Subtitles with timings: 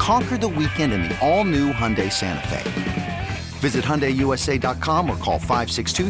[0.00, 3.28] Conquer the weekend in the all new Hyundai Santa Fe.
[3.58, 6.08] Visit HyundaiUSA.com or call 562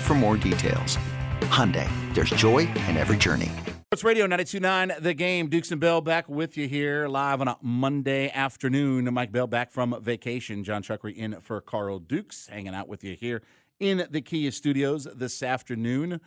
[0.00, 0.96] for more details.
[1.42, 3.50] Hyundai, there's joy in every journey.
[3.88, 5.50] Sports Radio 929 The Game.
[5.50, 9.12] Dukes and Bell back with you here live on a Monday afternoon.
[9.12, 10.64] Mike Bell back from vacation.
[10.64, 13.42] John Chuckery in for Carl Dukes, hanging out with you here
[13.78, 16.18] in the Kia studios this afternoon.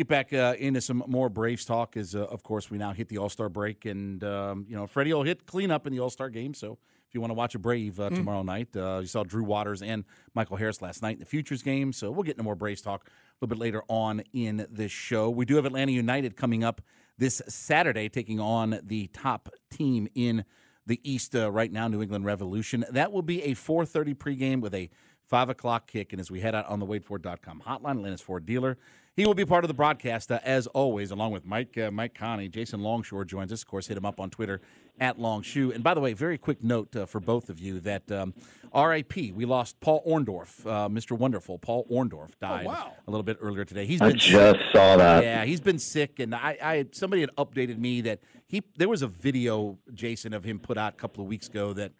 [0.00, 3.10] Get back uh, into some more Braves talk as, uh, of course, we now hit
[3.10, 3.84] the All Star break.
[3.84, 6.54] And, um, you know, Freddie will hit cleanup in the All Star game.
[6.54, 8.14] So if you want to watch a Brave uh, mm.
[8.14, 8.74] tomorrow night.
[8.74, 12.10] Uh, you saw Drew Waters and Michael Harris last night in the Futures game, so
[12.10, 13.10] we'll get into more Braves talk a
[13.44, 15.28] little bit later on in this show.
[15.28, 16.80] We do have Atlanta United coming up
[17.18, 20.46] this Saturday, taking on the top team in
[20.86, 22.86] the East uh, right now, New England Revolution.
[22.90, 24.88] That will be a 4:30 pregame with a
[25.30, 26.12] five o'clock kick.
[26.12, 28.76] And as we head out on the WadeFord.com hotline, Atlanta's Ford dealer,
[29.16, 32.14] he will be part of the broadcast uh, as always, along with Mike uh, Mike
[32.14, 32.48] Conti.
[32.48, 33.62] Jason Longshore joins us.
[33.62, 34.60] Of course, hit him up on Twitter
[35.00, 35.70] at Longshoe.
[35.72, 38.34] And by the way, very quick note uh, for both of you that um,
[38.72, 39.32] R.I.P.
[39.32, 41.18] We lost Paul Orndorff, uh, Mr.
[41.18, 41.58] Wonderful.
[41.58, 42.92] Paul Orndorff died oh, wow.
[43.06, 43.86] a little bit earlier today.
[43.86, 44.60] He's I just sick.
[44.72, 45.24] saw that.
[45.24, 49.02] Yeah, he's been sick, and I, I somebody had updated me that he there was
[49.02, 51.92] a video, Jason, of him put out a couple of weeks ago that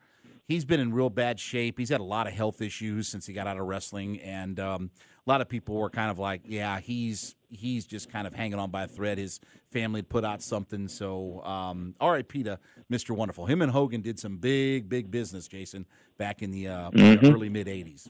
[0.50, 1.78] he's been in real bad shape.
[1.78, 4.90] He's had a lot of health issues since he got out of wrestling, and um,
[5.26, 8.58] a lot of people were kind of like, "Yeah, he's he's just kind of hanging
[8.58, 9.40] on by a thread." His
[9.70, 12.42] family had put out something, so um, R.I.P.
[12.42, 12.58] to
[12.92, 13.16] Mr.
[13.16, 13.46] Wonderful.
[13.46, 15.86] Him and Hogan did some big, big business, Jason,
[16.18, 17.26] back in the uh, mm-hmm.
[17.26, 18.08] early mid '80s.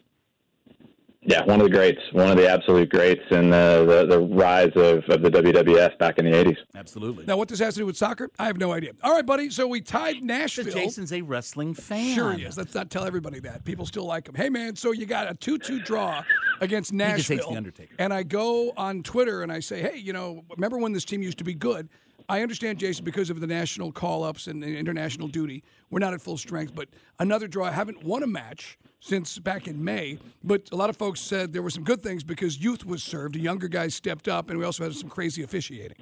[1.31, 4.73] Yeah, one of the greats, one of the absolute greats, and the, the, the rise
[4.75, 6.57] of, of the WWF back in the '80s.
[6.75, 7.25] Absolutely.
[7.25, 8.93] Now, what this has to do with soccer, I have no idea.
[9.05, 9.49] All right, buddy.
[9.49, 10.65] So we tied Nashville.
[10.65, 12.17] So Jason's a wrestling fan.
[12.17, 12.57] Sure he is.
[12.59, 13.65] Let's not tell everybody that.
[13.65, 14.35] People still like him.
[14.35, 14.75] Hey, man.
[14.75, 16.25] So you got a two-two draw
[16.61, 17.15] against Nashville.
[17.15, 17.95] He just hates the Undertaker.
[18.01, 21.23] And I go on Twitter and I say, hey, you know, remember when this team
[21.23, 21.89] used to be good?
[22.31, 26.23] I understand, Jason, because of the national call ups and international duty, we're not at
[26.23, 26.77] full strength.
[26.77, 27.67] But another draw.
[27.67, 30.21] I haven't won a match since back in May.
[30.45, 33.35] But a lot of folks said there were some good things because youth was served,
[33.35, 35.97] younger guys stepped up, and we also had some crazy officiating.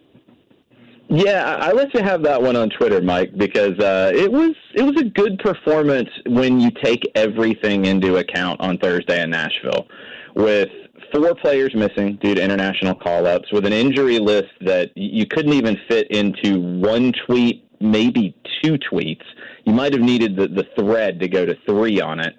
[1.08, 4.82] Yeah, I let you have that one on Twitter, Mike, because uh, it was it
[4.82, 9.86] was a good performance when you take everything into account on Thursday in Nashville,
[10.34, 10.68] with
[11.12, 15.76] four players missing due to international call-ups, with an injury list that you couldn't even
[15.88, 19.24] fit into one tweet, maybe two tweets.
[19.64, 22.34] You might have needed the, the thread to go to three on it.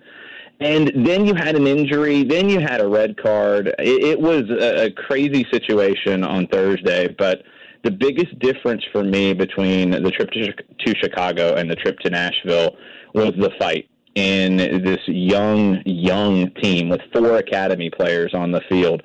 [0.59, 3.67] And then you had an injury, then you had a red card.
[3.79, 7.43] It, it was a, a crazy situation on Thursday, but
[7.83, 12.09] the biggest difference for me between the trip to, to Chicago and the trip to
[12.09, 12.75] Nashville
[13.13, 19.03] was the fight in this young, young team with four academy players on the field.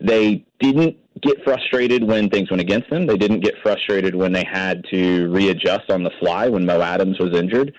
[0.00, 3.06] They didn't get frustrated when things went against them.
[3.06, 7.18] They didn't get frustrated when they had to readjust on the fly when Mo Adams
[7.18, 7.72] was injured.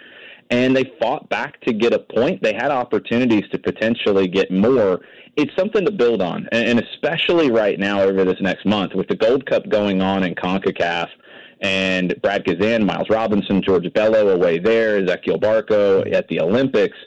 [0.50, 2.42] And they fought back to get a point.
[2.42, 5.02] They had opportunities to potentially get more.
[5.36, 6.48] It's something to build on.
[6.52, 10.36] And especially right now over this next month with the Gold Cup going on in
[10.36, 11.10] CONCACAF–
[11.62, 16.98] and Brad Guzan, Miles Robinson, George Bello away there, Ezequiel Barco at the Olympics.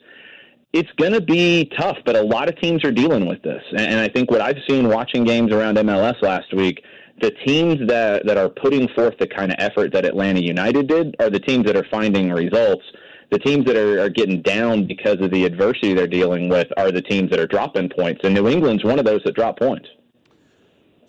[0.72, 3.62] It's going to be tough, but a lot of teams are dealing with this.
[3.76, 6.82] And I think what I've seen watching games around MLS last week,
[7.20, 11.16] the teams that, that are putting forth the kind of effort that Atlanta United did
[11.18, 12.84] are the teams that are finding results.
[13.30, 16.90] The teams that are, are getting down because of the adversity they're dealing with are
[16.90, 18.20] the teams that are dropping points.
[18.24, 19.88] And New England's one of those that drop points.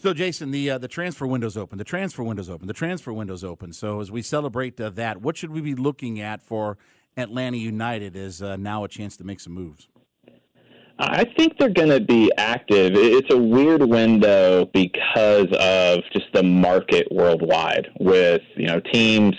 [0.01, 1.77] So, Jason, the uh, the transfer window's open.
[1.77, 2.65] The transfer window's open.
[2.65, 3.71] The transfer window's open.
[3.71, 6.79] So, as we celebrate uh, that, what should we be looking at for
[7.17, 9.89] Atlanta United as uh, now a chance to make some moves?
[10.97, 12.93] I think they're going to be active.
[12.95, 19.35] It's a weird window because of just the market worldwide with you know teams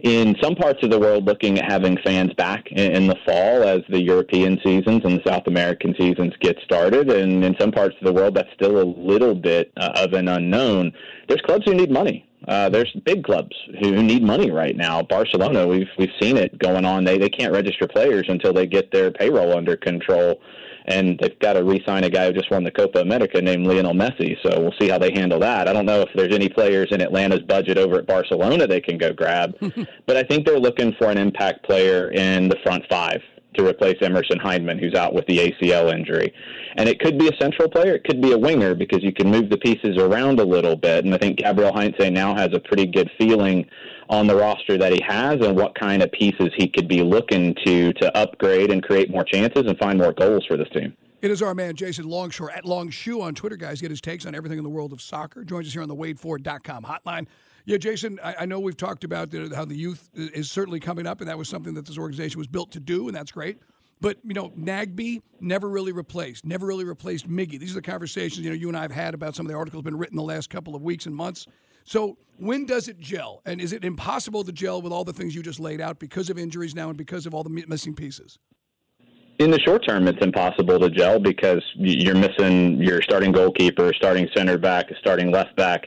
[0.00, 3.80] in some parts of the world looking at having fans back in, the fall as
[3.88, 7.10] the European seasons and the South American seasons get started.
[7.10, 10.28] And in some parts of the world, that's still a little bit uh, of an
[10.28, 10.92] unknown.
[11.28, 12.28] There's clubs who need money.
[12.46, 15.02] Uh, there's big clubs who need money right now.
[15.02, 17.04] Barcelona, we've we've seen it going on.
[17.04, 20.40] They they can't register players until they get their payroll under control
[20.88, 23.94] and they've got to re-sign a guy who just won the Copa America named Lionel
[23.94, 24.36] Messi.
[24.42, 25.68] So we'll see how they handle that.
[25.68, 28.98] I don't know if there's any players in Atlanta's budget over at Barcelona they can
[28.98, 29.54] go grab,
[30.06, 33.20] but I think they're looking for an impact player in the front five
[33.54, 36.32] to replace Emerson Hyndman, who's out with the ACL injury.
[36.76, 39.30] And it could be a central player, it could be a winger because you can
[39.30, 41.04] move the pieces around a little bit.
[41.04, 43.66] And I think Gabriel Heinze now has a pretty good feeling
[44.08, 47.54] on the roster that he has and what kind of pieces he could be looking
[47.66, 50.96] to to upgrade and create more chances and find more goals for this team.
[51.20, 53.80] It is our man Jason Longshore at Longshoe on Twitter, guys.
[53.80, 55.42] Get his takes on everything in the world of soccer.
[55.42, 57.26] Joins us here on the WadeFord.com hotline.
[57.64, 61.20] Yeah, Jason, I, I know we've talked about how the youth is certainly coming up,
[61.20, 63.58] and that was something that this organization was built to do, and that's great.
[64.00, 67.58] But you know, Nagbe never really replaced, never really replaced Miggy.
[67.58, 69.58] These are the conversations you know you and I have had about some of the
[69.58, 71.48] articles been written the last couple of weeks and months.
[71.82, 73.42] So when does it gel?
[73.44, 76.30] And is it impossible to gel with all the things you just laid out because
[76.30, 78.38] of injuries now and because of all the missing pieces?
[79.38, 84.28] In the short term, it's impossible to gel because you're missing your starting goalkeeper, starting
[84.36, 85.86] center back, starting left back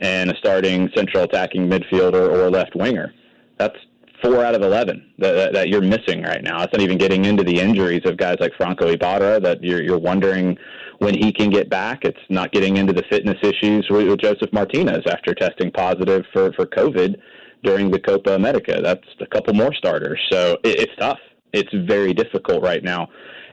[0.00, 3.14] and a starting central attacking midfielder or left winger.
[3.58, 3.76] That's
[4.22, 6.62] four out of 11 that, that, you're missing right now.
[6.62, 9.98] It's not even getting into the injuries of guys like Franco Ibarra that you're, you're
[9.98, 10.58] wondering
[10.98, 12.04] when he can get back.
[12.04, 16.52] It's not getting into the fitness issues with, with Josef Martinez after testing positive for,
[16.52, 17.16] for COVID
[17.62, 18.80] during the Copa America.
[18.82, 20.20] That's a couple more starters.
[20.30, 21.18] So it, it's tough.
[21.52, 23.08] It's very difficult right now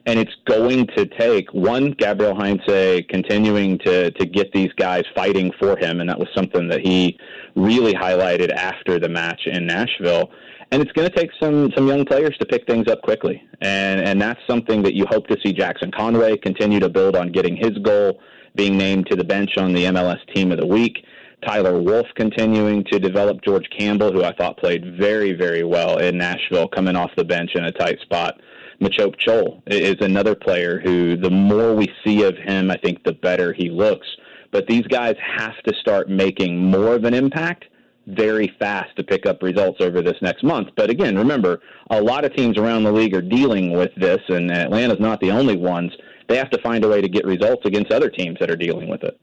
[0.08, 5.52] and it's going to take one Gabriel Heinze continuing to to get these guys fighting
[5.60, 7.20] for him, and that was something that he
[7.56, 10.32] really highlighted after the match in Nashville.
[10.72, 14.00] And it's going to take some some young players to pick things up quickly, and
[14.00, 17.58] and that's something that you hope to see Jackson Conway continue to build on getting
[17.58, 18.22] his goal,
[18.56, 21.04] being named to the bench on the MLS Team of the Week.
[21.46, 26.18] Tyler Wolff continuing to develop George Campbell, who I thought played very, very well in
[26.18, 28.42] Nashville, coming off the bench in a tight spot.
[28.82, 33.14] Machop Chol is another player who, the more we see of him, I think the
[33.14, 34.08] better he looks.
[34.52, 37.66] But these guys have to start making more of an impact
[38.08, 40.70] very fast to pick up results over this next month.
[40.76, 44.52] But again, remember, a lot of teams around the league are dealing with this, and
[44.52, 45.92] Atlanta's not the only ones.
[46.28, 48.90] They have to find a way to get results against other teams that are dealing
[48.90, 49.20] with it.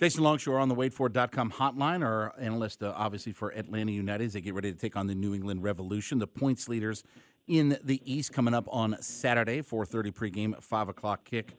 [0.00, 4.40] Jason Longshore on the WadeFord.com hotline, our analyst, uh, obviously, for Atlanta United as they
[4.40, 6.18] get ready to take on the New England Revolution.
[6.18, 7.04] The points leaders
[7.46, 11.54] in the East coming up on Saturday, 4.30 pregame, 5 o'clock kick.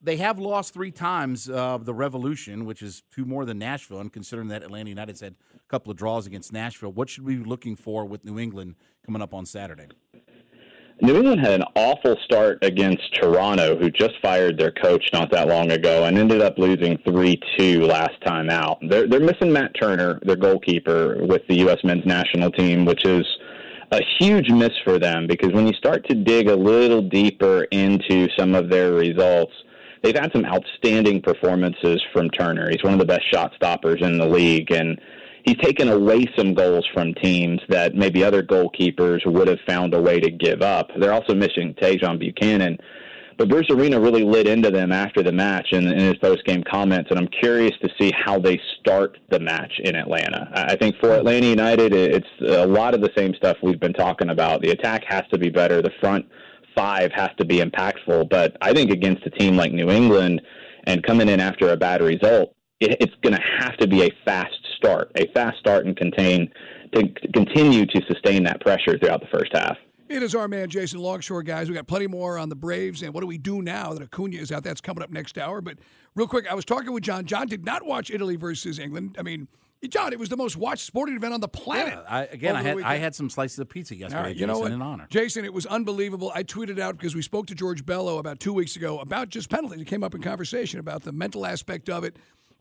[0.00, 4.10] They have lost three times uh, the Revolution, which is two more than Nashville, and
[4.10, 7.44] considering that Atlanta United's had a couple of draws against Nashville, what should we be
[7.44, 9.88] looking for with New England coming up on Saturday?
[11.00, 15.46] New England had an awful start against Toronto, who just fired their coach not that
[15.46, 18.78] long ago and ended up losing 3 2 last time out.
[18.88, 21.78] They're, they're missing Matt Turner, their goalkeeper, with the U.S.
[21.84, 23.26] men's national team, which is–
[23.92, 28.28] a huge miss for them because when you start to dig a little deeper into
[28.36, 29.52] some of their results,
[30.02, 32.68] they've had some outstanding performances from Turner.
[32.70, 35.00] He's one of the best shot stoppers in the league, and
[35.46, 40.00] he's taken away some goals from teams that maybe other goalkeepers would have found a
[40.00, 40.90] way to give up.
[40.98, 42.78] They're also missing Tajon Buchanan
[43.38, 46.62] but Bruce Arena really lit into them after the match in, in his post game
[46.62, 50.50] comments, and I'm curious to see how they start the match in Atlanta.
[50.54, 54.30] I think for Atlanta United, it's a lot of the same stuff we've been talking
[54.30, 54.62] about.
[54.62, 55.82] The attack has to be better.
[55.82, 56.26] The front
[56.74, 58.30] five has to be impactful.
[58.30, 60.40] But I think against a team like New England
[60.84, 64.10] and coming in after a bad result, it, it's going to have to be a
[64.24, 66.50] fast start, a fast start and contain
[66.94, 69.76] to continue to sustain that pressure throughout the first half.
[70.08, 71.68] It is our man Jason Longshore, guys.
[71.68, 74.36] We got plenty more on the Braves and what do we do now that Acuna
[74.36, 74.62] is out?
[74.62, 75.60] That's coming up next hour.
[75.60, 75.78] But
[76.14, 77.24] real quick, I was talking with John.
[77.24, 79.16] John did not watch Italy versus England.
[79.18, 79.48] I mean,
[79.88, 81.94] John, it was the most watched sporting event on the planet.
[81.94, 84.22] Yeah, I, again, I had I had some slices of pizza yesterday.
[84.22, 84.72] Right, you Jason, know what?
[84.72, 86.32] in honor, Jason, it was unbelievable.
[86.34, 89.50] I tweeted out because we spoke to George Bello about two weeks ago about just
[89.50, 89.80] penalties.
[89.80, 92.16] It came up in conversation about the mental aspect of it.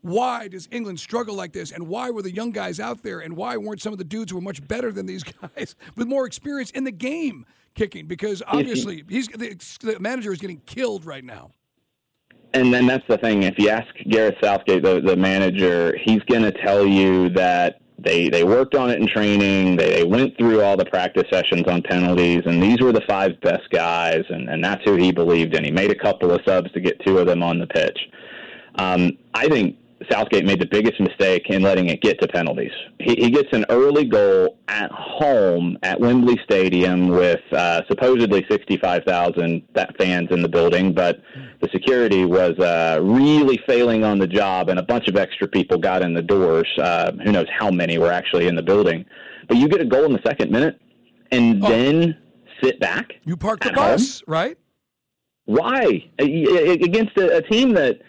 [0.05, 1.71] Why does England struggle like this?
[1.71, 3.21] And why were the young guys out there?
[3.21, 5.23] And why weren't some of the dudes who were much better than these
[5.57, 7.43] guys with more experience in the game
[7.73, 8.05] kicking?
[8.05, 11.49] Because obviously, he's the, the manager is getting killed right now.
[12.53, 13.41] And then that's the thing.
[13.41, 18.29] If you ask Gareth Southgate, the, the manager, he's going to tell you that they
[18.29, 19.75] they worked on it in training.
[19.75, 23.41] They, they went through all the practice sessions on penalties, and these were the five
[23.41, 25.63] best guys, and, and that's who he believed in.
[25.63, 27.97] He made a couple of subs to get two of them on the pitch.
[28.75, 29.77] Um, I think
[30.09, 32.71] Southgate made the biggest mistake in letting it get to penalties.
[32.99, 39.63] He, he gets an early goal at home at Wembley Stadium with uh, supposedly 65,000
[39.97, 41.21] fans in the building, but
[41.61, 45.77] the security was uh, really failing on the job, and a bunch of extra people
[45.77, 46.67] got in the doors.
[46.77, 49.05] Uh, who knows how many were actually in the building?
[49.47, 50.79] But you get a goal in the second minute,
[51.31, 51.69] and oh.
[51.69, 52.17] then
[52.63, 53.13] sit back.
[53.23, 54.33] You park the bus, home?
[54.33, 54.57] right?
[55.45, 57.99] Why against a, a team that?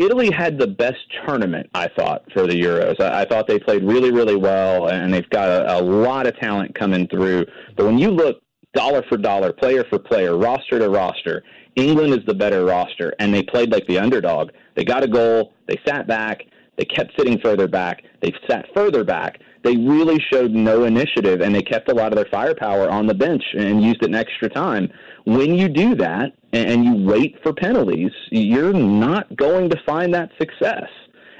[0.00, 2.98] Italy had the best tournament, I thought, for the Euros.
[3.00, 6.34] I, I thought they played really, really well, and they've got a, a lot of
[6.38, 7.44] talent coming through.
[7.76, 8.40] But when you look
[8.72, 11.42] dollar for dollar, player for player, roster to roster,
[11.76, 14.50] England is the better roster, and they played like the underdog.
[14.74, 16.44] They got a goal, they sat back,
[16.78, 19.38] they kept sitting further back, they sat further back.
[19.62, 23.14] They really showed no initiative, and they kept a lot of their firepower on the
[23.14, 24.90] bench and used it in extra time.
[25.26, 30.30] When you do that, and you wait for penalties, you're not going to find that
[30.38, 30.88] success.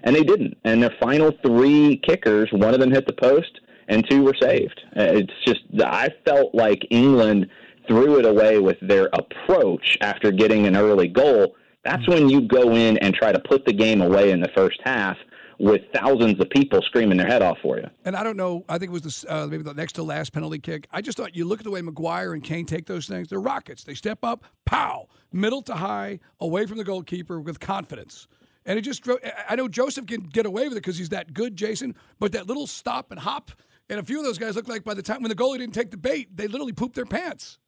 [0.02, 0.57] And they didn't.
[0.64, 4.81] And their final three kickers, one of them hit the post and two were saved.
[4.97, 7.49] Uh, it's just, I felt like England
[7.87, 11.57] threw it away with their approach after getting an early goal.
[11.85, 14.81] That's when you go in and try to put the game away in the first
[14.85, 15.17] half
[15.61, 17.87] with thousands of people screaming their head off for you.
[18.07, 18.64] And I don't know.
[18.67, 20.88] I think it was the, uh, maybe the next to last penalty kick.
[20.90, 23.29] I just thought you look at the way Maguire and Kane take those things.
[23.29, 23.85] They're rockets.
[23.85, 28.26] They step up, pow, middle to high, away from the goalkeeper with confidence.
[28.64, 29.07] And it just
[29.49, 31.95] I know Joseph can get away with it because he's that good, Jason.
[32.19, 33.50] But that little stop and hop,
[33.90, 35.75] and a few of those guys look like by the time when the goalie didn't
[35.75, 37.59] take the bait, they literally pooped their pants.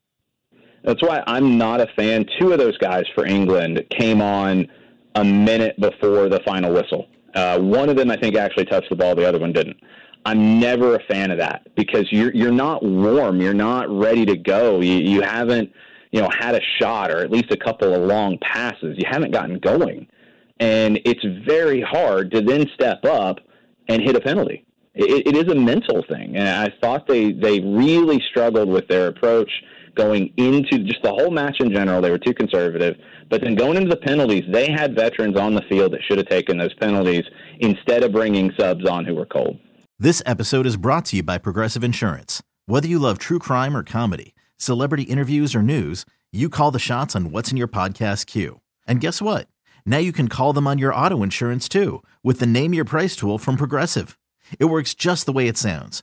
[0.82, 2.24] That's why I'm not a fan.
[2.40, 4.66] Two of those guys for England came on
[5.14, 7.06] a minute before the final whistle.
[7.34, 9.14] Uh, one of them, I think, actually touched the ball.
[9.14, 9.78] The other one didn't.
[10.24, 13.40] I'm never a fan of that because you're you're not warm.
[13.40, 14.80] You're not ready to go.
[14.80, 15.72] You you haven't
[16.12, 18.96] you know had a shot or at least a couple of long passes.
[18.98, 20.06] You haven't gotten going,
[20.60, 23.40] and it's very hard to then step up
[23.88, 24.64] and hit a penalty.
[24.94, 29.08] It, it is a mental thing, and I thought they they really struggled with their
[29.08, 29.50] approach
[29.94, 32.00] going into just the whole match in general.
[32.00, 32.96] They were too conservative.
[33.30, 36.28] But then going into the penalties, they had veterans on the field that should have
[36.28, 37.24] taken those penalties
[37.60, 39.58] instead of bringing subs on who were cold.
[39.98, 42.42] This episode is brought to you by Progressive Insurance.
[42.66, 47.14] Whether you love true crime or comedy, celebrity interviews or news, you call the shots
[47.14, 48.60] on what's in your podcast queue.
[48.86, 49.48] And guess what?
[49.86, 53.14] Now you can call them on your auto insurance too with the Name Your Price
[53.14, 54.18] tool from Progressive.
[54.58, 56.02] It works just the way it sounds.